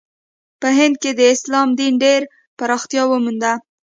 په 0.61 0.67
هند 0.77 0.95
کې 1.01 1.11
د 1.15 1.21
اسلام 1.33 1.69
دین 1.79 1.93
ډېره 2.03 2.27
پراختیا 2.59 3.03
ومونده. 3.07 3.53